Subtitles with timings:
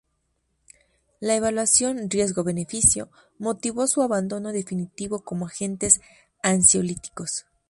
[1.19, 6.01] La evaluación riesgo-beneficio motivó su abandono definitivo como agentes
[6.41, 7.45] ansiolíticos.